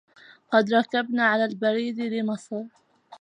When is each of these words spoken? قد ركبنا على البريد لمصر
قد 0.51 0.73
ركبنا 0.73 1.23
على 1.27 1.45
البريد 1.45 1.99
لمصر 1.99 2.63